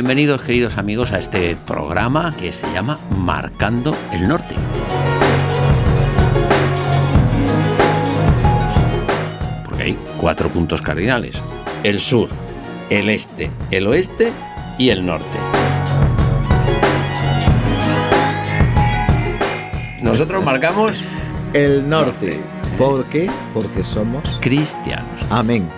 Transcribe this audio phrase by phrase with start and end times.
[0.00, 4.54] Bienvenidos queridos amigos a este programa que se llama Marcando el Norte.
[9.62, 11.36] Porque hay cuatro puntos cardinales.
[11.82, 12.30] El sur,
[12.88, 14.32] el este, el oeste
[14.78, 15.38] y el norte.
[20.00, 20.96] Nosotros marcamos
[21.52, 22.40] el norte.
[22.78, 23.30] ¿Por qué?
[23.52, 25.26] Porque somos cristianos.
[25.28, 25.68] Amén.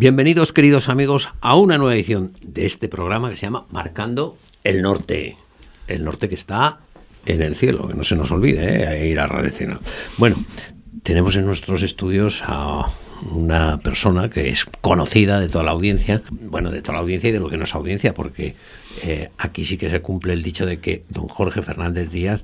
[0.00, 4.80] Bienvenidos queridos amigos a una nueva edición de este programa que se llama Marcando el
[4.80, 5.36] Norte.
[5.88, 6.78] El norte que está
[7.26, 9.10] en el cielo, que no se nos olvide, ¿eh?
[9.10, 9.78] ir a Radio
[10.16, 10.42] Bueno,
[11.02, 12.90] tenemos en nuestros estudios a
[13.30, 17.32] una persona que es conocida de toda la audiencia, bueno, de toda la audiencia y
[17.34, 18.56] de lo que no es audiencia, porque
[19.02, 22.42] eh, aquí sí que se cumple el dicho de que don Jorge Fernández Díaz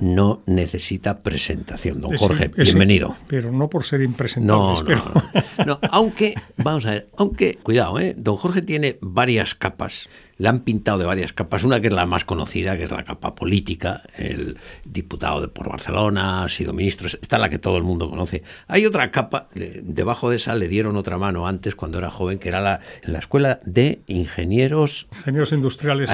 [0.00, 2.00] no necesita presentación.
[2.00, 3.16] Don Jorge, bienvenido.
[3.26, 4.94] pero no por ser impresentable.
[4.94, 8.14] No, no, no, Aunque, vamos a ver, aunque, cuidado, ¿eh?
[8.16, 10.08] don Jorge tiene varias capas
[10.38, 11.64] la han pintado de varias capas.
[11.64, 15.68] Una que es la más conocida, que es la capa política, el diputado de por
[15.68, 18.42] Barcelona, ha sido ministro, está la que todo el mundo conoce.
[18.68, 22.48] Hay otra capa, debajo de esa le dieron otra mano antes, cuando era joven, que
[22.48, 25.08] era la, la Escuela de Ingenieros...
[25.18, 26.10] Ingenieros Industriales.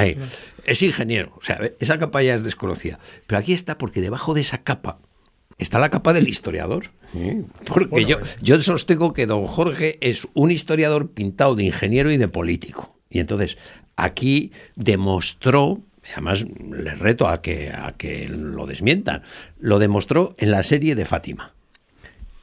[0.64, 2.98] es ingeniero, o sea, esa capa ya es desconocida.
[3.26, 4.98] Pero aquí está porque debajo de esa capa
[5.58, 6.90] está la capa del historiador.
[7.66, 12.26] Porque yo, yo sostengo que don Jorge es un historiador pintado de ingeniero y de
[12.26, 12.98] político.
[13.08, 13.56] Y entonces
[13.96, 15.80] aquí demostró,
[16.12, 19.22] además le reto a que, a que lo desmientan,
[19.58, 21.52] lo demostró en la serie de Fátima.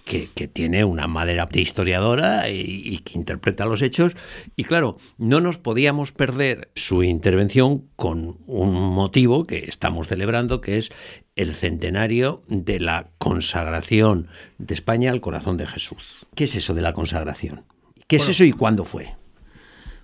[0.04, 4.14] Que, tiene una madera de historiadora y, que interpreta los hechos.
[4.58, 10.80] Y claro, no nos podíamos perder su intervención con un motivo que estamos celebrando, que
[10.80, 10.92] es
[11.38, 14.28] el centenario de la consagración
[14.58, 16.04] de España al corazón de Jesús.
[16.36, 17.64] ¿Qué es eso de la consagración?
[18.08, 19.16] ¿Qué es eso y cuándo fue?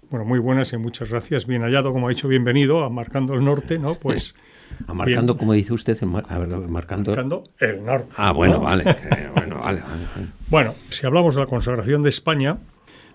[0.10, 1.46] Bueno, muy buenas y muchas gracias.
[1.46, 3.96] Bien hallado, como ha dicho, bienvenido a Marcando el Norte, ¿no?
[3.96, 4.36] Pues...
[4.88, 7.12] A marcando, como dice usted, a ver, marcando...
[7.12, 7.44] marcando...
[7.58, 8.10] el norte.
[8.18, 8.84] Ah, bueno, vale,
[9.34, 9.82] bueno, vale,
[10.50, 12.58] Bueno, si hablamos de la consagración de España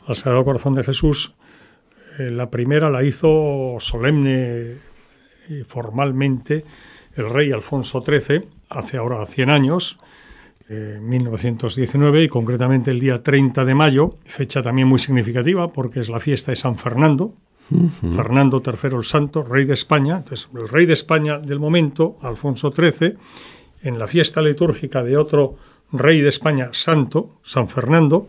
[0.06, 1.34] al Sagrado Corazón de Jesús,
[2.18, 4.78] eh, la primera la hizo solemne
[5.50, 6.64] y formalmente
[7.16, 9.98] el rey Alfonso XIII, hace ahora 100 años,
[11.00, 16.20] 1919 y concretamente el día 30 de mayo, fecha también muy significativa porque es la
[16.20, 17.34] fiesta de San Fernando,
[18.14, 22.72] Fernando III el Santo, rey de España, entonces el rey de España del momento, Alfonso
[22.72, 23.14] XIII,
[23.82, 25.56] en la fiesta litúrgica de otro
[25.92, 28.28] rey de España santo, San Fernando,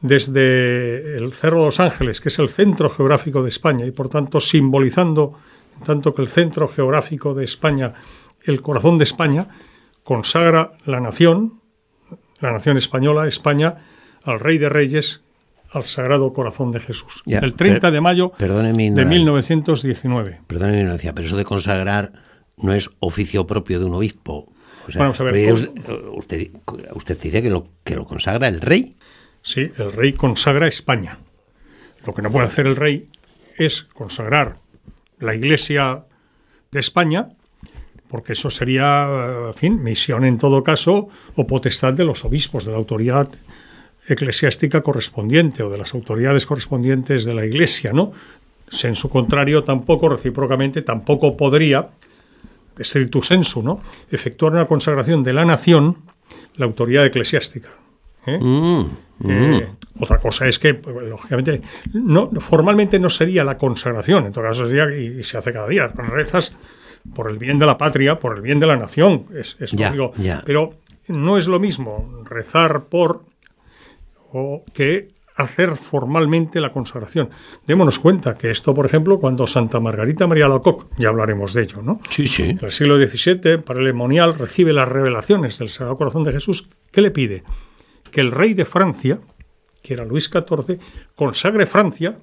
[0.00, 4.08] desde el Cerro de los Ángeles, que es el centro geográfico de España y por
[4.08, 5.34] tanto simbolizando,
[5.84, 7.94] tanto que el centro geográfico de España,
[8.44, 9.48] el corazón de España,
[10.08, 11.60] consagra la nación,
[12.40, 13.76] la nación española, España,
[14.24, 15.20] al Rey de Reyes,
[15.70, 17.22] al Sagrado Corazón de Jesús.
[17.26, 20.40] el 30 de mayo de 1919.
[20.46, 22.12] Perdóneme mi ignorancia, pero eso de consagrar
[22.56, 24.50] no es oficio propio de un obispo.
[24.94, 26.52] Vamos a ver, usted,
[26.94, 28.96] usted, dice que lo, que lo consagra el rey.
[29.42, 31.18] Sí, el rey consagra España.
[32.06, 33.10] Lo que no puede hacer el rey
[33.58, 34.56] es consagrar
[35.18, 36.06] la Iglesia
[36.70, 37.26] de España
[38.08, 39.06] porque eso sería,
[39.48, 43.28] en fin, misión en todo caso o potestad de los obispos, de la autoridad
[44.08, 48.12] eclesiástica correspondiente o de las autoridades correspondientes de la Iglesia, ¿no?
[48.82, 51.88] En su contrario, tampoco, recíprocamente, tampoco podría,
[52.80, 53.80] stricto sensu, ¿no?,
[54.10, 55.96] efectuar una consagración de la nación
[56.56, 57.70] la autoridad eclesiástica.
[58.26, 58.38] ¿eh?
[58.38, 58.80] Mm,
[59.24, 60.02] eh, mm.
[60.02, 61.62] otra cosa es que, pues, lógicamente,
[61.94, 65.88] no, formalmente no sería la consagración, en todo caso sería, y, se hace cada día,
[65.88, 66.52] rezas
[67.14, 69.74] por el bien de la patria, por el bien de la nación, es, es
[70.44, 70.74] Pero
[71.08, 73.24] no es lo mismo rezar por
[74.32, 77.30] o que hacer formalmente la consagración.
[77.66, 81.80] Démonos cuenta que esto, por ejemplo, cuando Santa Margarita María Lacoc, ya hablaremos de ello,
[81.80, 82.00] ¿no?
[82.10, 82.42] Sí, sí.
[82.42, 86.68] En el siglo XVII, para el lemonial, recibe las revelaciones del Sagrado Corazón de Jesús.
[86.90, 87.44] ¿Qué le pide?
[88.10, 89.20] Que el rey de Francia,
[89.80, 90.80] que era Luis XIV,
[91.14, 92.18] consagre Francia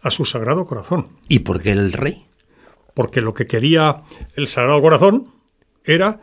[0.00, 1.08] a su Sagrado Corazón.
[1.28, 2.26] ¿Y por qué el rey?
[2.94, 4.02] Porque lo que quería
[4.36, 5.26] el Sagrado Corazón
[5.84, 6.20] era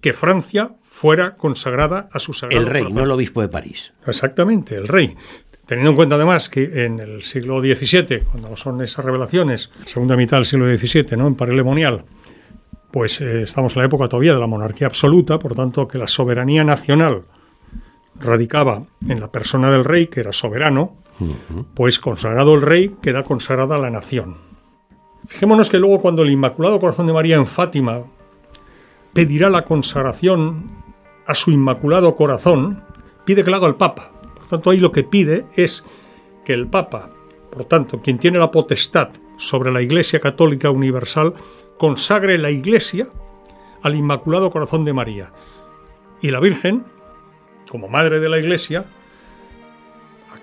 [0.00, 3.92] que Francia fuera consagrada a su Sagrado El rey, no el obispo de París.
[4.06, 5.14] Exactamente, el rey.
[5.66, 10.36] Teniendo en cuenta además que en el siglo XVII, cuando son esas revelaciones, segunda mitad
[10.36, 11.26] del siglo XVII, ¿no?
[11.26, 12.04] en Parelemonial,
[12.90, 16.06] pues eh, estamos en la época todavía de la monarquía absoluta, por tanto que la
[16.06, 17.24] soberanía nacional
[18.20, 20.96] radicaba en la persona del rey, que era soberano,
[21.74, 24.53] pues consagrado el rey, queda consagrada la nación.
[25.26, 28.02] Fijémonos que luego cuando el Inmaculado Corazón de María en Fátima
[29.12, 30.70] pedirá la consagración
[31.26, 32.82] a su inmaculado corazón,
[33.24, 34.10] pide que lo haga el Papa.
[34.34, 35.84] Por tanto, ahí lo que pide es
[36.44, 37.10] que el Papa,
[37.50, 41.34] por tanto, quien tiene la potestad sobre la Iglesia Católica Universal,
[41.78, 43.08] consagre la Iglesia
[43.82, 45.32] al Inmaculado Corazón de María.
[46.20, 46.84] Y la Virgen,
[47.68, 48.84] como madre de la Iglesia,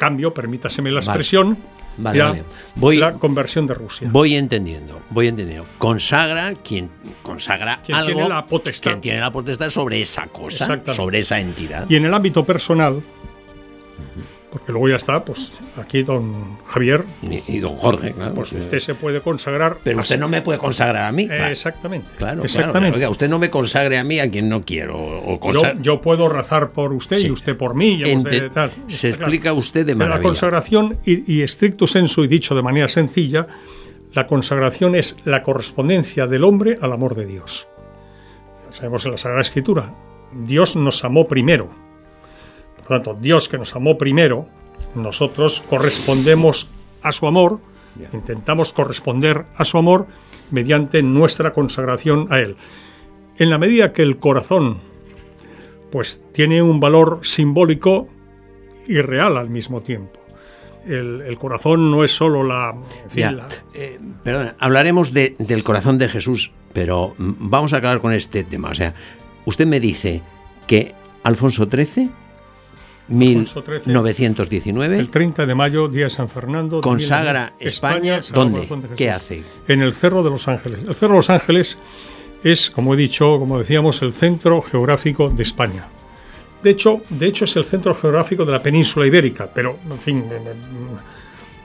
[0.02, 1.58] cambio, permítaseme la expresión,
[1.98, 2.44] Vale, vale.
[2.76, 4.08] Voy- la conversión de Rusia.
[4.12, 5.68] Voy entendiendo, voy entendiendo.
[5.78, 6.90] Consagra quien
[7.22, 8.14] consagra Quien algo.
[8.14, 8.92] tiene la potestad.
[8.92, 11.86] Quien tiene la potestad sobre esa cosa, sobre esa entidad.
[11.90, 13.04] Y en el ámbito personal,
[14.52, 18.34] porque luego ya está, pues aquí don Javier, Y, y don Jorge, claro.
[18.34, 19.78] pues usted se puede consagrar.
[19.84, 21.24] Pero usted no me puede consagrar a mí.
[21.32, 22.10] Eh, Exactamente.
[22.18, 22.80] claro, exactamente.
[22.80, 22.96] claro.
[22.98, 24.98] Oiga, usted no me consagre a mí a quien no quiero.
[24.98, 25.40] O
[25.82, 27.28] Yo, puedo rezar por usted Sí.
[27.28, 28.02] y usted por mí.
[28.04, 28.72] y tal.
[28.88, 30.28] se explica usted de Pero la maravilla.
[30.30, 33.48] consagración, y, y estricto sensu y dicho de manera sencilla,
[34.14, 37.68] la consagración es la correspondencia del hombre al amor de Dios.
[38.72, 39.94] Sabemos en la Sagrada Escritura,
[40.46, 41.70] Dios nos amó primero.
[42.92, 44.50] Por tanto, Dios que nos amó primero,
[44.96, 46.68] nosotros correspondemos
[47.02, 47.62] a su amor,
[48.12, 50.08] intentamos corresponder a su amor
[50.50, 52.58] mediante nuestra consagración a Él.
[53.38, 54.80] En la medida que el corazón
[55.90, 58.10] pues tiene un valor simbólico
[58.90, 60.20] y real al mismo tiempo.
[60.86, 62.72] El, el corazón no es solo la,
[63.06, 67.72] en fin, Ya, la- eh, perdona, hablaremos de- del corazón de Jesús, pero mm, vamos
[67.72, 68.70] a acabar con este tema.
[68.72, 68.94] O sea,
[69.46, 70.22] usted me dice
[70.68, 70.94] que
[71.24, 72.10] Alfonso XIII,
[73.12, 76.82] 1919, el 30 de mayo, día de San Fernando.
[76.82, 78.24] consagra 1900, España.
[78.24, 78.96] Sagrado ¿Dónde?
[78.96, 79.44] ¿Qué hace?
[79.68, 80.84] En el Cerro de los Ángeles.
[80.88, 81.78] El Cerro de los Ángeles
[82.44, 85.88] es, como he dicho, como decíamos, el centro geográfico de España.
[86.64, 90.26] De hecho, de hecho es el centro geográfico de la península ibérica, pero, en fin,
[90.30, 90.54] eh, eh,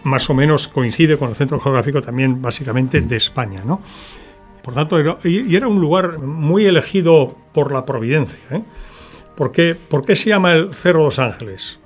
[0.05, 3.83] más o menos coincide con el centro geográfico también, básicamente, de España, ¿no?
[4.63, 8.41] Por tanto, era, y y era un lugar muy elegido por la providencia.
[8.51, 8.63] ¿eh?
[9.37, 11.79] ¿Por, qué, por qué se llama el Cerro de los Ángeles?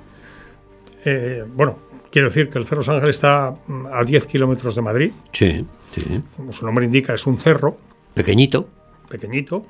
[1.05, 1.79] Eh, bueno,
[2.11, 5.13] quiero decir que el Cerro de los Ángeles está mm, a 10 kilómetros de Madrid,
[5.33, 6.23] Sí, sí.
[6.37, 7.77] como su nombre indica, es un cerro
[8.15, 8.69] Pequeñito.
[9.09, 9.67] pequeñito.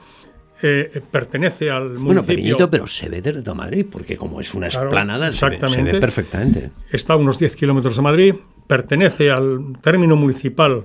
[0.62, 2.04] eh, eh, pertenece al municipio.
[2.04, 5.36] Bueno, pequeñito, pero se ve desde Madrid, porque como es una Claro, esplanada, se ve,
[5.38, 5.92] se exactamente.
[5.92, 6.70] ve perfectamente.
[6.90, 8.34] Está a unos 10 kilómetros de Madrid.
[8.66, 10.84] Pertenece al término municipal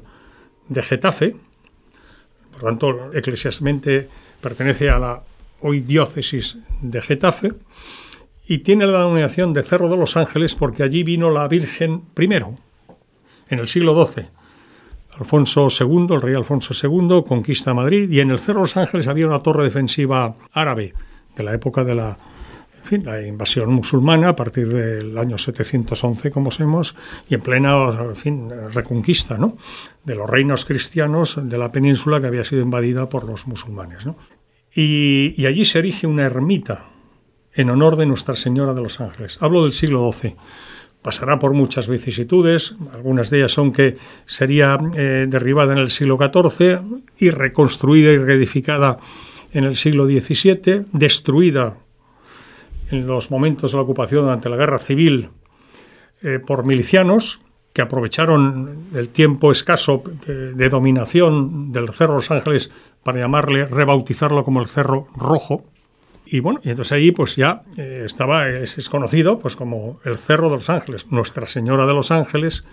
[0.69, 1.36] de Getafe.
[2.53, 4.07] Por tanto, eclesiásticamente
[4.39, 5.24] pertenece a la
[5.62, 7.54] hoy diócesis de Getafe.
[8.48, 12.57] Y tiene la denominación de Cerro de los Ángeles porque allí vino la Virgen primero,
[13.50, 14.28] en el siglo XII.
[15.18, 19.07] Alfonso II, el rey Alfonso II, conquista Madrid y en el Cerro de los Ángeles
[19.07, 20.94] había una torre defensiva árabe
[21.36, 22.18] de la época de la,
[23.25, 26.96] invasión musulmana a partir del año 711, como sabemos,
[27.28, 27.90] y en plena
[28.72, 29.57] reconquista ¿no?
[30.04, 34.06] de los reinos cristianos de la península que había sido invadida por los musulmanes.
[34.06, 34.18] ¿no?
[34.75, 36.86] Y, y allí se erige una ermita
[37.54, 39.38] en honor de Nuestra Señora de los Ángeles.
[39.42, 40.36] Hablo del siglo XII
[41.06, 43.95] pasará por muchas vicisitudes, algunas de ellas son que
[44.25, 46.80] sería eh, derribada en el siglo XIV
[47.19, 48.98] y reconstruida y reedificada
[49.54, 51.78] en el siglo XVII, destruida
[52.89, 55.30] en los momentos de la ocupación durante la guerra civil
[56.24, 57.39] eh, por milicianos
[57.71, 62.71] que aprovecharon el tiempo escaso eh, de dominación del Cerro los Ángeles
[63.06, 65.64] para llamarle, rebautizarlo como el Cerro Rojo,
[66.26, 70.18] y bueno, y entonces ahí pues ya eh, estaba, es, es conocido pues como el
[70.18, 71.12] Cerro de los Ángeles.
[71.12, 72.64] Nuestra Señora de los Ángeles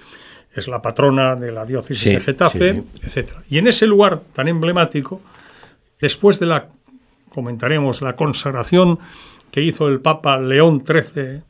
[0.55, 3.43] es la patrona de la diócesis Sí, de Getafe, sí, etcétera.
[3.51, 5.21] Y en ese lugar tan emblemático,
[6.01, 6.69] después de la,
[7.29, 8.99] comentaremos, la consagración
[9.51, 11.43] que hizo el Papa León XIII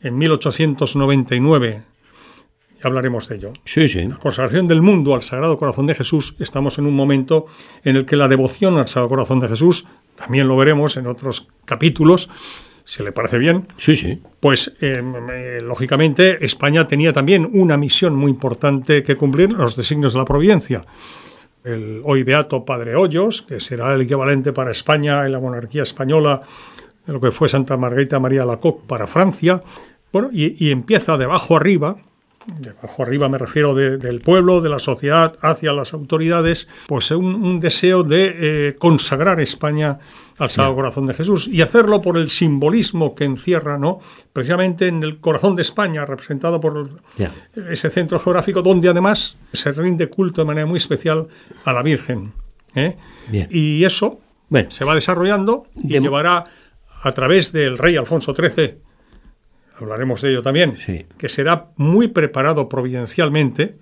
[0.00, 1.84] en 1899, ya
[2.82, 4.04] hablaremos de ello, Sí, sí.
[4.04, 7.46] la consagración del mundo al Sagrado Corazón de Jesús, estamos en un momento
[7.84, 11.48] en el que la devoción al Sagrado Corazón de Jesús, también lo veremos en otros
[11.64, 12.28] capítulos,
[12.84, 14.20] si le parece bien, Sí, sí.
[14.40, 15.00] pues eh,
[15.32, 20.24] eh, lógicamente España tenía también una misión muy importante que cumplir, los designios de la
[20.24, 20.84] providencia.
[21.62, 26.40] El hoy beato Padre Hoyos, que será el equivalente para España en la monarquía española
[27.06, 29.62] de lo que fue Santa Margarita María Lacoque para Francia,
[30.12, 31.96] bueno, y, y empieza de abajo arriba,
[32.46, 37.10] de abajo arriba me refiero de- del pueblo, de la sociedad, hacia las autoridades, pues
[37.10, 39.98] un, un deseo de eh, consagrar España
[40.38, 44.00] al Sagrado Corazón de Jesús y hacerlo por el simbolismo que encierra, ¿no?
[44.32, 46.88] Precisamente en el corazón de España, representado por
[47.70, 51.28] ese centro geográfico donde además se rinde culto de manera muy especial
[51.64, 52.32] a la Virgen.
[52.74, 52.96] ¿eh?
[53.28, 53.48] Bien.
[53.50, 54.18] Y eso
[54.48, 54.70] Bueno.
[54.70, 56.44] se va desarrollando y De- llevará
[57.02, 58.78] a través del rey Alfonso XIII,
[59.84, 61.06] hablaremos de ello también, Sí.
[61.18, 63.76] que será muy preparado providencialmente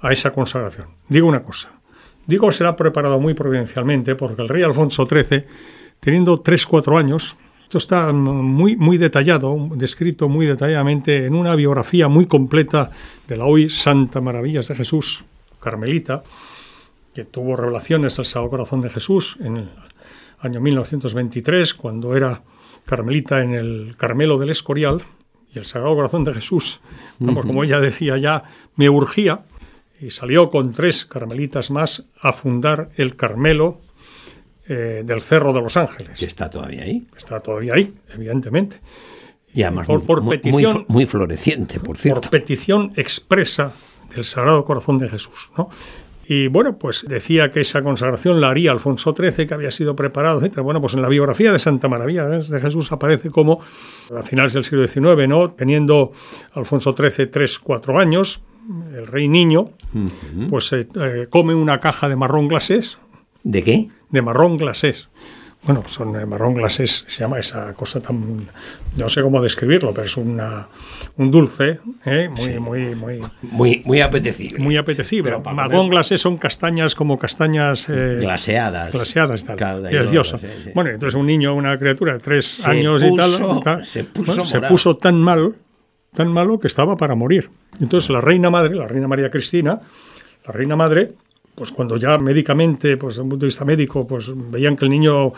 [0.00, 0.88] a esa consagración.
[1.08, 1.70] Digo una cosa,
[2.26, 5.44] digo será preparado muy providencialmente porque el rey Alfonso XIII,
[6.00, 12.26] teniendo 3-4 años, Esto está muy, muy detallado, descrito muy detalladamente en una biografía muy
[12.26, 12.92] completa
[13.26, 15.24] de la hoy Santa Maravillas de Jesús,
[15.58, 16.22] Carmelita,
[17.12, 19.68] que tuvo revelaciones al Sagrado Corazón de Jesús en el
[20.38, 22.42] año 1923, cuando era
[22.84, 25.02] Carmelita en el Carmelo del Escorial,
[25.56, 26.80] y el Sagrado Corazón de Jesús,
[27.18, 28.44] vamos, como ella decía ya,
[28.76, 29.46] me urgía,
[29.98, 33.80] y salió con tres carmelitas más a fundar el Carmelo
[34.68, 36.18] eh, del Cerro de los Ángeles.
[36.18, 37.06] Que está todavía ahí.
[37.16, 38.80] Está todavía ahí, evidentemente.
[39.54, 42.20] Y además por, por muy, petición, muy, muy floreciente, por cierto.
[42.20, 43.72] Por petición expresa
[44.14, 45.50] del Sagrado Corazón de Jesús.
[45.56, 45.70] ¿no?
[46.28, 50.44] Y bueno, pues decía que esa consagración la haría Alfonso XIII, que había sido preparado,
[50.44, 50.60] etc.
[50.60, 53.60] Bueno, pues en la biografía de Santa María de Jesús aparece como
[54.16, 55.48] a finales del siglo XIX, ¿no?
[55.50, 56.12] Teniendo
[56.54, 58.40] Alfonso XIII tres, cuatro años,
[58.94, 60.48] el rey niño, uh -huh.
[60.48, 62.98] pues eh, eh, come una caja de marrón glasés.
[63.44, 63.88] ¿De qué?
[64.10, 65.08] De marrón glasés.
[65.66, 68.46] Bueno, son eh, marrón glasés, se llama esa cosa tan.
[68.96, 70.68] No sé cómo describirlo, pero es una,
[71.16, 72.28] un dulce ¿eh?
[72.28, 72.58] muy, sí.
[72.60, 73.82] muy, muy, muy.
[73.84, 74.60] Muy apetecible.
[74.60, 75.32] Muy apetecible.
[75.32, 77.86] Pero marrón glasés son castañas como castañas.
[77.88, 78.92] Eh, glaseadas.
[78.92, 79.56] Glaseadas tal.
[79.56, 80.38] Claro, Delicioso.
[80.38, 80.70] Sí, sí.
[80.72, 83.62] Bueno, entonces un niño, una criatura de tres se años puso, y tal.
[83.64, 85.56] tal se, puso, bueno, se puso tan mal,
[86.14, 87.50] tan malo que estaba para morir.
[87.80, 89.80] Entonces la reina madre, la reina María Cristina,
[90.46, 91.14] la reina madre,
[91.56, 94.90] pues cuando ya médicamente, pues desde un punto de vista médico, pues veían que el
[94.90, 95.32] niño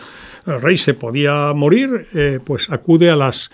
[0.46, 3.50] el rey se podía morir, eh, pues acude a las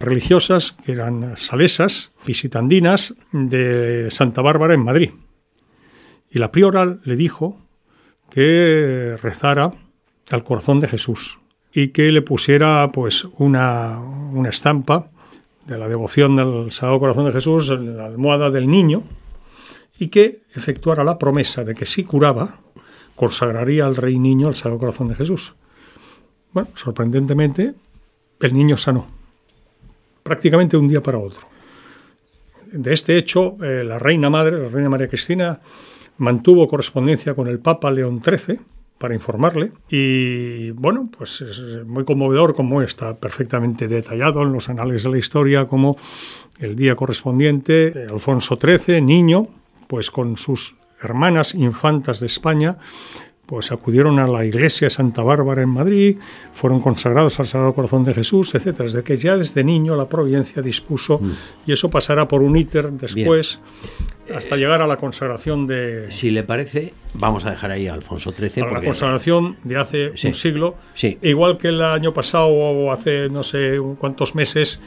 [0.00, 5.10] religiosas, que eran salesas, visitandinas, de Santa Bárbara en Madrid.
[6.30, 7.58] Y la priora le dijo
[8.30, 9.70] que rezara
[10.30, 11.38] al corazón de Jesús
[11.72, 15.10] y que le pusiera pues una, una estampa
[15.66, 19.04] de la devoción del Sagrado Corazón de Jesús en la almohada del niño,
[19.98, 22.60] y que efectuara la promesa de que si curaba,
[23.16, 25.54] consagraría al rey niño al Sagrado Corazón de Jesús.
[26.52, 27.74] Bueno, sorprendentemente,
[28.40, 29.06] el niño sanó,
[30.22, 31.40] prácticamente un día para otro.
[32.72, 35.60] De este hecho, eh, la reina madre, la reina María Cristina,
[36.18, 38.58] mantuvo correspondencia con el Papa León XIII
[38.98, 45.04] para informarle y bueno, pues es muy conmovedor como está perfectamente detallado en los anales
[45.04, 45.96] de la historia como
[46.58, 49.46] el día correspondiente, Alfonso XIII, niño,
[49.88, 52.78] pues con sus hermanas infantas de España,
[53.48, 56.18] pues acudieron a la iglesia de Santa Bárbara en Madrid,
[56.52, 58.84] fueron consagrados al Sagrado Corazón de Jesús, etcétera.
[58.84, 61.32] Desde que ya desde niño la providencia dispuso, mm.
[61.64, 63.58] y eso pasará por un íter después,
[64.26, 64.38] Bien.
[64.38, 66.10] hasta eh, llegar a la consagración de...
[66.10, 68.64] Si le parece, vamos a dejar ahí a Alfonso XIII.
[68.64, 71.18] A la consagración de hace sí, un siglo, sí.
[71.22, 74.78] igual que el año pasado o hace no sé cuántos meses,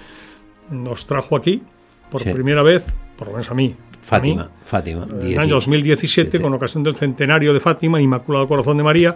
[0.70, 1.64] nos trajo aquí,
[2.12, 2.32] por sí.
[2.32, 2.86] primera vez,
[3.18, 5.06] por lo menos a mí, Fátima, Fátima.
[5.10, 9.16] En el año 2017, con ocasión del centenario de Fátima, Inmaculado Corazón de María,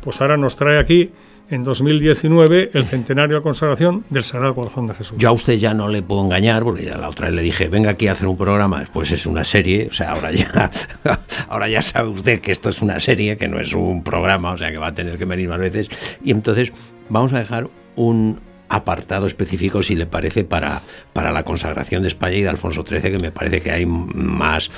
[0.00, 1.10] pues ahora nos trae aquí
[1.50, 5.18] en 2019 el centenario de consagración del Sagrado Corazón de Jesús.
[5.18, 7.68] Yo a usted ya no le puedo engañar, porque ya la otra vez le dije,
[7.68, 10.70] venga aquí a hacer un programa, después es una serie, o sea, ahora ya,
[11.48, 14.58] ahora ya sabe usted que esto es una serie, que no es un programa, o
[14.58, 15.88] sea, que va a tener que venir más veces.
[16.24, 16.72] Y entonces
[17.08, 18.40] vamos a dejar un
[18.72, 23.12] apartado específico, si le parece, para, para la consagración de España y de Alfonso XIII,
[23.12, 24.70] que me parece que hay más.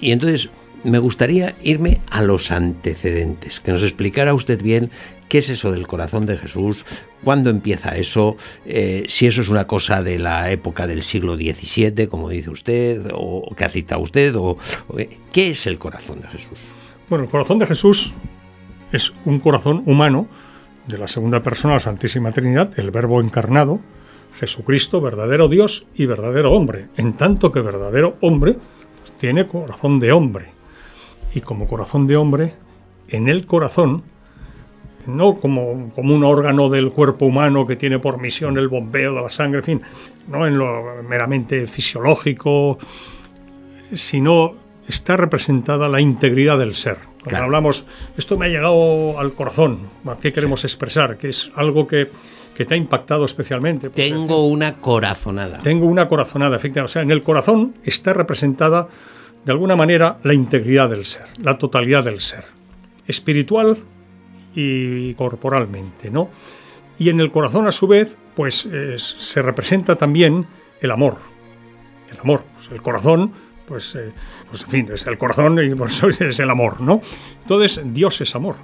[0.00, 0.48] Y entonces
[0.84, 4.92] me gustaría irme a los antecedentes, que nos explicara usted bien
[5.28, 6.84] qué es eso del corazón de Jesús,
[7.24, 12.06] cuándo empieza eso, eh, si eso es una cosa de la época del siglo XVII,
[12.06, 14.50] como dice usted, o que ha citado usted, o,
[14.86, 14.96] o
[15.32, 16.58] qué es el corazón de Jesús.
[17.08, 18.14] Bueno, el corazón de Jesús
[18.92, 20.28] es un corazón humano
[20.86, 23.80] de la segunda persona la Santísima Trinidad, el Verbo encarnado,
[24.38, 28.56] Jesucristo, verdadero Dios y verdadero hombre, en tanto que verdadero hombre
[29.18, 30.52] tiene corazón de hombre.
[31.34, 32.54] Y como corazón de hombre,
[33.08, 34.02] en el corazón,
[35.06, 39.22] no como, como un órgano del cuerpo humano que tiene por misión el bombeo de
[39.22, 39.82] la sangre, en fin,
[40.28, 42.78] no en lo meramente fisiológico,
[43.92, 44.52] sino
[44.88, 47.13] está representada la integridad del ser.
[47.24, 47.44] Cuando claro.
[47.46, 47.86] hablamos,
[48.18, 49.88] esto me ha llegado al corazón,
[50.20, 50.66] ¿qué queremos sí.
[50.66, 51.16] expresar?
[51.16, 52.10] Que es algo que,
[52.54, 53.88] que te ha impactado especialmente.
[53.88, 55.58] Tengo una corazonada.
[55.60, 56.90] Tengo una corazonada, efectivamente.
[56.90, 58.88] O sea, en el corazón está representada,
[59.42, 62.44] de alguna manera, la integridad del ser, la totalidad del ser,
[63.06, 63.78] espiritual
[64.54, 66.28] y corporalmente, ¿no?
[66.98, 70.46] Y en el corazón, a su vez, pues es, se representa también
[70.82, 71.16] el amor.
[72.12, 72.44] El amor.
[72.54, 73.32] Pues el corazón
[73.66, 74.12] pues, eh,
[74.48, 77.00] pues en fin, es el corazón y por eso es el amor, ¿no?
[77.42, 78.56] Entonces, Dios es amor.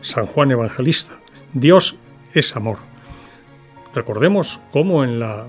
[0.00, 1.18] San Juan Evangelista.
[1.52, 1.96] Dios
[2.32, 2.78] es amor.
[3.94, 5.46] Recordemos cómo en la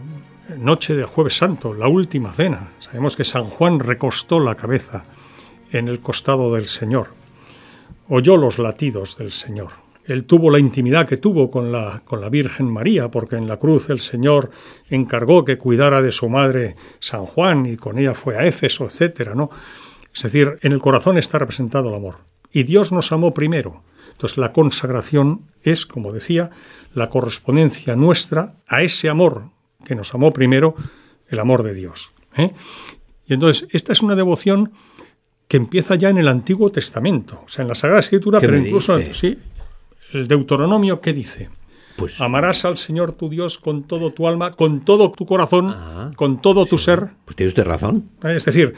[0.57, 5.05] noche de Jueves Santo, la última cena, sabemos que San Juan recostó la cabeza
[5.71, 7.09] en el costado del Señor,
[8.07, 9.86] oyó los latidos del Señor.
[10.07, 13.57] Él tuvo la intimidad que tuvo con la, con la Virgen María, porque en la
[13.57, 14.51] cruz el Señor
[14.89, 19.35] encargó que cuidara de su madre San Juan y con ella fue a Éfeso, etcétera,
[19.35, 19.49] ¿no?
[20.15, 22.19] Es decir, en el corazón está representado el amor.
[22.51, 23.83] Y Dios nos amó primero.
[24.11, 26.49] Entonces la consagración es, como decía,
[26.93, 29.49] la correspondencia nuestra a ese amor
[29.85, 30.73] que nos amó primero,
[31.27, 32.13] el amor de Dios.
[32.35, 32.53] ¿eh?
[33.27, 34.71] Y entonces esta es una devoción
[35.47, 38.99] que empieza ya en el Antiguo Testamento, o sea, en la Sagrada Escritura, pero incluso
[39.13, 39.37] sí,
[40.13, 41.49] el Deuteronomio, ¿qué dice?
[41.97, 46.11] Pues, Amarás al Señor tu Dios con todo tu alma, con todo tu corazón, ah,
[46.15, 47.09] con todo tu ser.
[47.25, 48.09] Pues tiene usted razón.
[48.23, 48.75] Es decir,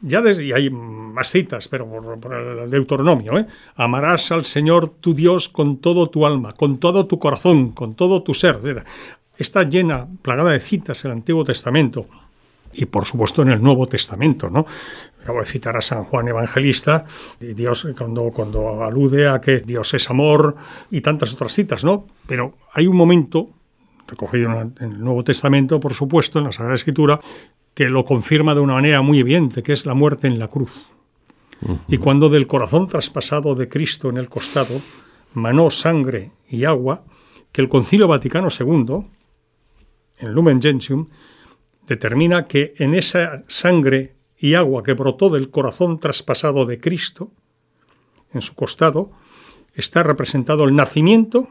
[0.00, 3.46] ya desde, y hay más citas, pero por, el Deuteronomio, ¿eh?
[3.76, 8.22] amarás al Señor tu Dios con todo tu alma, con todo tu corazón, con todo
[8.22, 8.58] tu ser.
[9.36, 12.06] Está llena, plagada de citas el Antiguo Testamento
[12.72, 14.66] y por supuesto en el Nuevo Testamento, ¿no?
[15.22, 17.04] Acabo de citar a San Juan Evangelista,
[17.40, 20.56] y Dios cuando, cuando alude a que Dios es amor
[20.90, 22.06] y tantas otras citas, ¿no?
[22.26, 23.50] Pero hay un momento,
[24.08, 27.20] recogido en el Nuevo Testamento, por supuesto, en la Sagrada Escritura,
[27.74, 30.92] que lo confirma de una manera muy evidente, que es la muerte en la cruz.
[31.86, 34.80] Y cuando del corazón traspasado de Cristo en el costado
[35.34, 37.04] manó sangre y agua,
[37.52, 39.06] que el Concilio Vaticano II,
[40.18, 41.08] en Lumen Gentium,
[41.86, 47.30] determina que en esa sangre y agua que brotó del corazón traspasado de Cristo,
[48.34, 49.12] en su costado,
[49.74, 51.48] está representado el nacimiento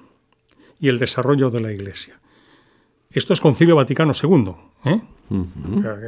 [0.78, 2.20] y el desarrollo de la Iglesia.
[3.10, 4.56] Esto es Concilio Vaticano II.
[4.86, 5.02] ¿eh?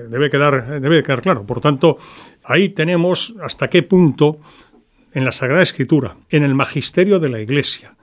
[0.09, 1.45] debe, quedar, debe quedar claro.
[1.45, 1.97] Por tanto,
[2.43, 4.39] ahí tenemos hasta qué punto
[5.13, 7.95] en la Sagrada Escritura, en el magisterio de la Iglesia,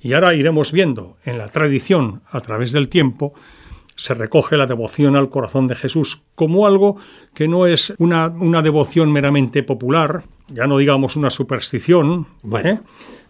[0.00, 3.34] y ahora iremos viendo en la tradición a través del tiempo,
[4.00, 6.96] se recoge la devoción al corazón de Jesús como algo
[7.34, 12.26] que no es una, una devoción meramente popular, ya no digamos una superstición,
[12.64, 12.80] ¿eh?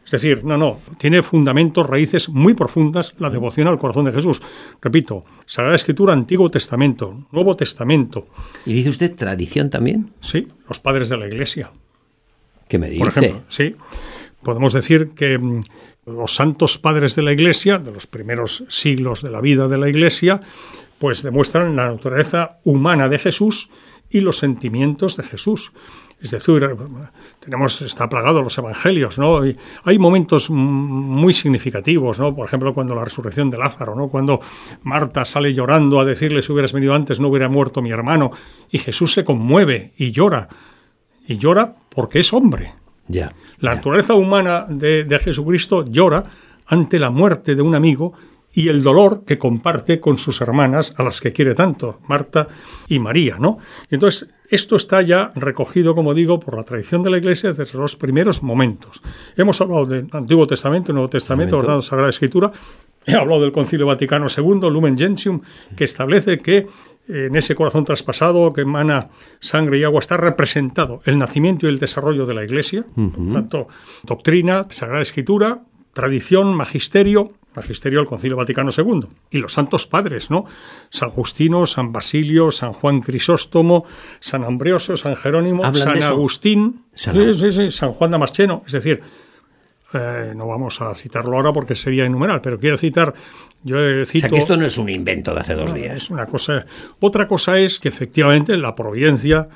[0.04, 4.40] Es decir, no, no, tiene fundamentos, raíces muy profundas la devoción al corazón de Jesús.
[4.80, 8.28] Repito, Sagrada Escritura, Antiguo Testamento, Nuevo Testamento.
[8.64, 10.12] ¿Y dice usted tradición también?
[10.20, 11.72] Sí, los padres de la Iglesia.
[12.68, 13.00] ¿Qué me dice?
[13.00, 13.74] Por ejemplo, sí.
[14.42, 15.62] Podemos decir que mm,
[16.06, 19.88] los santos padres de la Iglesia, de los primeros siglos de la vida de la
[19.88, 20.40] Iglesia,
[20.98, 23.70] pues demuestran la naturaleza humana de Jesús
[24.10, 25.72] y los sentimientos de Jesús.
[26.20, 26.76] Es decir,
[27.38, 29.40] tenemos, está plagado los evangelios, ¿no?
[29.84, 32.34] Hay momentos muy significativos, ¿no?
[32.34, 34.08] Por ejemplo, cuando la resurrección de Lázaro, ¿no?
[34.08, 34.40] Cuando
[34.82, 38.32] Marta sale llorando a decirle si hubieras venido antes no hubiera muerto mi hermano.
[38.70, 40.48] Y Jesús se conmueve y llora.
[41.26, 42.74] Y llora porque es hombre.
[43.08, 43.32] Ya.
[43.60, 46.24] La naturaleza humana de, de Jesucristo llora
[46.66, 48.14] ante la muerte de un amigo
[48.52, 52.48] y el dolor que comparte con sus hermanas, a las que quiere tanto, Marta
[52.88, 53.58] y María, ¿no?
[53.90, 57.94] entonces, esto está ya recogido, como digo, por la tradición de la Iglesia desde los
[57.94, 59.00] primeros momentos.
[59.36, 62.50] Hemos hablado del Antiguo Testamento, Nuevo Testamento, ordenado Sagrada Escritura,
[63.06, 65.40] he hablado del Concilio Vaticano II, Lumen Gentium,
[65.76, 66.66] que establece que
[67.12, 69.08] en ese corazón traspasado que emana
[69.40, 72.84] sangre y agua está representado el nacimiento y el desarrollo de la Iglesia,
[73.32, 73.68] tanto
[74.02, 80.44] doctrina, Sagrada Escritura, tradición, magisterio, magisterio del Concilio Vaticano II, y los santos padres, ¿no?
[80.88, 83.84] San Justino, San Basilio, San Juan Crisóstomo,
[84.20, 87.14] San Ambroso, San Jerónimo, San Agustín, San...
[87.70, 89.02] San Juan Damasceno, es decir,
[89.92, 93.14] eh, no vamos a citarlo ahora porque sería innumerable, pero quiero citar,
[93.62, 93.76] yo
[94.06, 94.26] cito...
[94.26, 96.04] O sea, que esto no es un invento de hace dos días.
[96.04, 96.66] Es una cosa.
[97.00, 99.48] Otra cosa es que efectivamente la providencia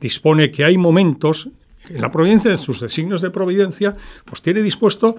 [0.00, 1.48] dispone que hay momentos
[1.90, 5.16] la providencia, en sus designios de providencia, pues tiene dispuesto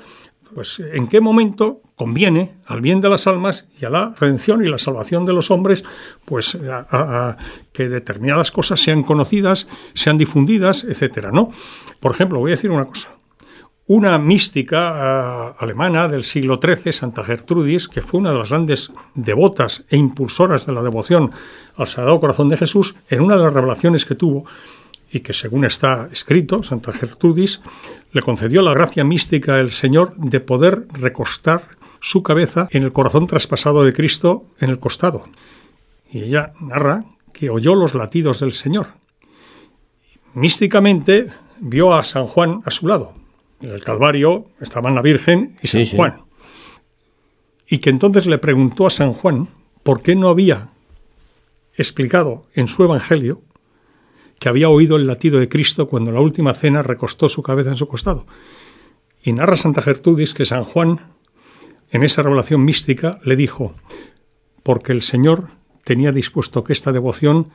[0.53, 4.69] pues en qué momento conviene al bien de las almas y a la redención y
[4.69, 5.83] la salvación de los hombres,
[6.25, 7.37] pues a,
[7.71, 11.49] que determinadas cosas sean conocidas, sean difundidas, etcétera, ¿no?
[11.99, 13.09] Por ejemplo, voy a decir una cosa.
[13.85, 19.83] Una mística alemana del siglo XIII, Santa Gertrudis, que fue una de las grandes devotas
[19.89, 21.31] e impulsoras de la devoción
[21.75, 24.45] al Sagrado Corazón de Jesús, en una de las revelaciones que tuvo,
[25.11, 27.61] y que según está escrito, Santa Gertrudis
[28.13, 31.61] le concedió la gracia mística al Señor de poder recostar
[31.99, 35.25] su cabeza en el corazón traspasado de Cristo en el costado.
[36.09, 38.87] Y ella narra que oyó los latidos del Señor.
[40.33, 43.22] Místicamente vio a San Juan a su lado.
[43.63, 46.21] En el Calvario estaban la Virgen y San Juan.
[47.65, 49.47] Y que entonces le preguntó a San Juan
[49.83, 50.67] por qué no había
[51.77, 53.41] explicado en su Evangelio
[54.37, 57.77] que había oído el latido de Cristo cuando la última cena recostó su cabeza en
[57.77, 58.25] su costado.
[59.23, 60.99] Y narra Santa Gertrudis que San Juan,
[61.89, 63.73] en esa revelación mística, le dijo,
[64.61, 65.51] porque el Señor
[65.85, 67.51] tenía dispuesto que esta devoción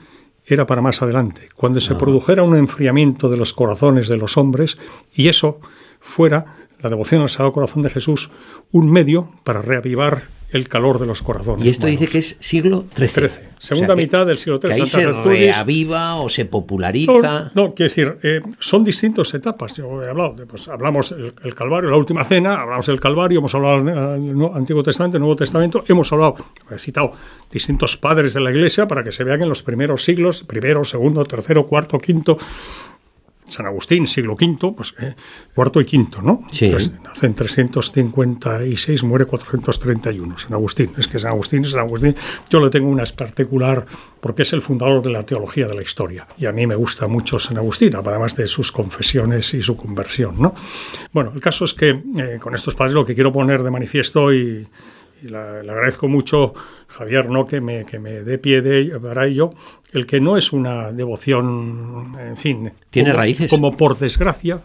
[0.46, 1.98] era para más adelante, cuando se ah.
[1.98, 4.78] produjera un enfriamiento de los corazones de los hombres
[5.12, 5.60] y eso
[6.00, 8.30] fuera la devoción al Sagrado Corazón de Jesús
[8.70, 11.62] un medio para reavivar el calor de los corazones.
[11.66, 13.08] Y esto dice que es siglo XIII.
[13.08, 13.28] XIII.
[13.58, 14.80] Segunda O sea, que- mitad del siglo Que XIII.
[14.82, 17.50] ahí se reaviva o se populariza.
[17.54, 19.74] No, no, quiero decir, eh, son distintas etapas.
[19.74, 23.40] Yo he hablado, de, pues hablamos el, el Calvario, la última cena, hablamos del Calvario,
[23.40, 26.36] hemos hablado del Antiguo Testamento, Nuevo Testamento, hemos hablado,
[26.70, 27.12] he citado
[27.52, 31.24] distintos padres de la Iglesia para que se vean en los primeros siglos, primero, segundo,
[31.26, 32.38] tercero, cuarto, quinto.
[33.48, 35.14] San Agustín, siglo V, pues eh,
[35.54, 36.44] cuarto y quinto, ¿no?
[36.50, 36.70] Sí.
[36.70, 40.38] Pues, nace en 356, muere 431.
[40.38, 42.14] San Agustín, es que San Agustín San Agustín.
[42.50, 43.86] Yo le tengo una particular
[44.20, 46.26] porque es el fundador de la teología de la historia.
[46.38, 50.34] Y a mí me gusta mucho San Agustín, además de sus confesiones y su conversión,
[50.38, 50.54] ¿no?
[51.12, 54.32] Bueno, el caso es que eh, con estos padres lo que quiero poner de manifiesto
[54.32, 54.66] y,
[55.22, 56.54] y la- le agradezco mucho,
[56.88, 57.46] Javier, ¿no?
[57.46, 59.50] que, me, que me dé pie de, para ello,
[59.92, 63.50] el que no es una devoción, en fin, Tiene como- raíces.
[63.50, 64.60] Como por desgracia,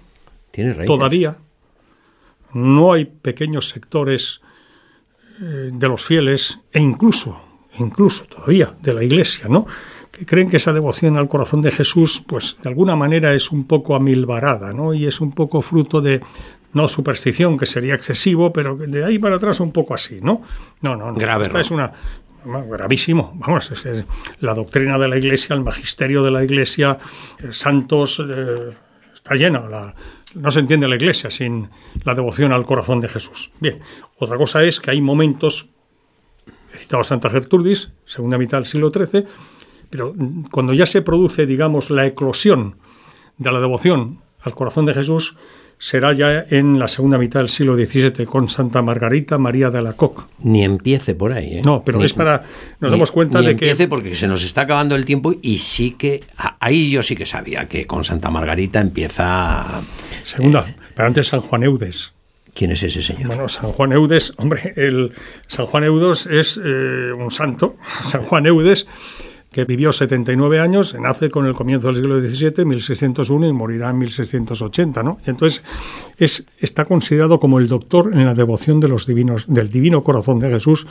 [0.51, 0.87] Tiene raíces.
[0.87, 1.37] todavía
[2.53, 4.41] no hay pequeños sectores
[5.41, 7.39] eh, de los fieles e incluso,
[7.79, 9.65] incluso todavía de la Iglesia, ¿no?
[10.11, 13.65] que creen que esa devoción al corazón de Jesús, pues de alguna manera es un
[13.65, 14.93] poco amilbarada, ¿no?
[14.93, 16.21] Y es un poco fruto de
[16.73, 20.41] no superstición, que sería excesivo, pero de ahí para atrás un poco así, ¿no?
[20.81, 21.17] No, no, no.
[21.17, 21.93] Grave Esta es una
[22.45, 23.33] gravísimo.
[23.35, 24.05] Vamos, es, es
[24.39, 26.97] la doctrina de la Iglesia, el magisterio de la Iglesia,
[27.39, 28.75] eh, santos, eh,
[29.13, 29.61] está llena.
[29.69, 29.95] La,
[30.35, 31.69] no se entiende la Iglesia sin
[32.03, 33.51] la devoción al corazón de Jesús.
[33.59, 33.79] Bien,
[34.17, 35.69] otra cosa es que hay momentos,
[36.73, 39.25] he citado a Santa Gertrudis, segunda mitad del siglo XIII,
[39.89, 40.15] pero
[40.51, 42.77] cuando ya se produce, digamos, la eclosión
[43.37, 45.35] de la devoción al corazón de Jesús,
[45.79, 50.21] será ya en la segunda mitad del siglo XVII con Santa Margarita María de Alacoque.
[50.39, 51.57] Ni empiece por ahí.
[51.57, 51.61] ¿eh?
[51.65, 52.43] No, pero Ni- es para.
[52.79, 53.65] Nos ni- damos cuenta ni de que.
[53.69, 56.23] empiece porque se nos está acabando el tiempo y sí que.
[56.59, 59.81] Ahí yo sí que sabía que con Santa Margarita empieza.
[60.23, 62.13] Segunda, pero antes San Juan Eudes.
[62.53, 63.25] ¿Quién es ese señor?
[63.27, 65.11] Bueno, San Juan Eudes, hombre, el
[65.47, 67.77] San Juan Eudes es eh, un santo,
[68.07, 68.85] San Juan Eudes,
[69.53, 73.99] que vivió 79 años, nace con el comienzo del siglo XVII, 1601, y morirá en
[73.99, 75.19] 1680, ¿no?
[75.25, 75.63] Y entonces
[76.17, 80.85] es, está considerado como el doctor en la devoción del divino corazón de Jesús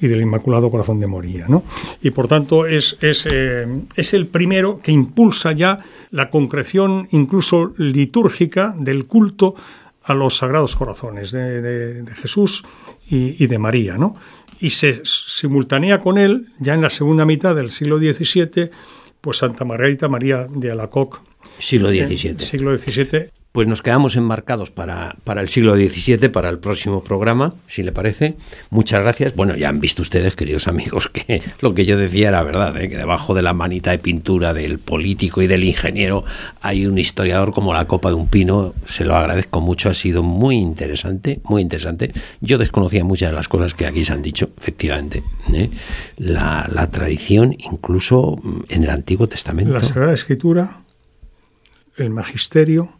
[0.00, 1.64] y del Inmaculado Corazón de María, ¿no?
[2.00, 7.72] Y por tanto es, es, eh, es el primero que impulsa ya la concreción incluso
[7.76, 9.56] litúrgica del culto
[10.04, 12.62] a los sagrados corazones de, de- de Jesús
[13.08, 14.16] y, y de María, ¿no?
[14.60, 18.70] Y se simultánea con él, ya en la segunda mitad del siglo XVII,
[19.20, 21.18] pues Santa Margarita María de Alacoque,
[21.58, 22.38] Siglo XVII.
[22.38, 27.54] siglo XVII, Pues nos quedamos enmarcados para, para el siglo XVII, para el próximo programa,
[27.68, 28.34] si le parece.
[28.70, 29.36] Muchas gracias.
[29.36, 32.88] Bueno, ya han visto ustedes, queridos amigos, que lo que yo decía era verdad, ¿eh?
[32.88, 36.24] que debajo de la manita de pintura del político y del ingeniero
[36.62, 38.74] hay un historiador como la copa de un pino.
[38.88, 42.12] Se lo agradezco mucho, ha sido muy interesante, muy interesante.
[42.40, 45.22] Yo desconocía muchas de las cosas que aquí se han dicho, efectivamente.
[45.52, 45.70] ¿eh?
[46.16, 49.72] La, la tradición, incluso mm, en el Antiguo Testamento.
[49.72, 50.80] la Sagrada Escritura,
[51.96, 52.94] el magisterio,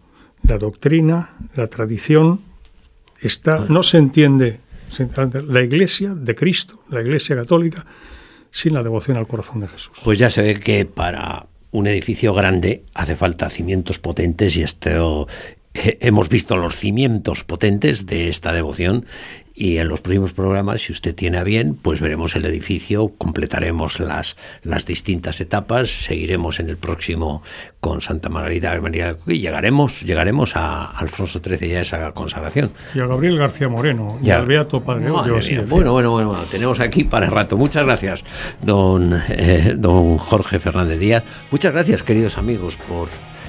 [0.47, 2.41] la doctrina, la tradición,
[3.21, 4.61] está, no se entiende
[4.95, 7.85] se entiende la Iglesia de Cristo, la Iglesia católica,
[8.51, 9.99] sin la devoción al corazón de Jesús.
[10.05, 15.27] Pues ya se ve que para un edificio grande hace falta cimientos potentes y esto
[15.75, 19.07] eh, hemos visto los cimientos potentes de esta devoción
[19.55, 24.01] y en los próximos programas, si usted tiene a bien, pues veremos el edificio, completaremos
[24.01, 27.43] las, las distintas etapas, seguiremos en el próximo
[27.81, 32.73] con Santa Margarita María y llegaremos, llegaremos a Alfonso XIII y a esa consagración.
[32.95, 35.39] Y a Gabriel García Moreno, y al Beato Padre Olio.
[35.69, 37.57] Bueno, bueno, bueno, bueno, tenemos aquí para el rato.
[37.57, 38.25] Muchas gracias,
[38.61, 41.23] don, eh, don Jorge Fernández Díaz.
[41.51, 43.09] Muchas gracias, queridos amigos, por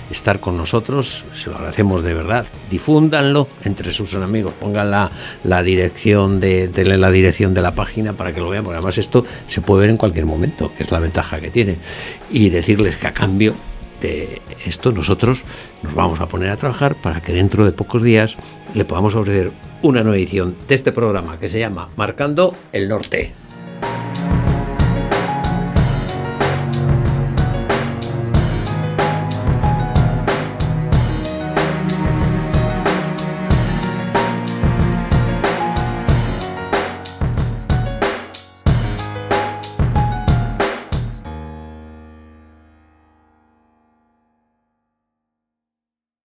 [0.09, 1.25] estar con nosotros.
[1.33, 2.45] Se lo agradecemos de verdad.
[2.69, 4.53] Difúndanlo entre sus amigos.
[4.59, 5.11] Pongan la,
[5.43, 8.97] la dirección de, denle la dirección de la página para que lo vean, porque además
[8.97, 11.77] esto se puede ver en cualquier momento, que es la ventaja que tiene.
[12.31, 13.55] Y decirles que a cambio
[14.01, 15.43] de esto nosotros
[15.81, 18.35] nos vamos a poner a trabajar para que dentro de pocos días
[18.73, 23.44] le podamos ofrecer una nueva edición de este programa que se llama Marcando el Norte.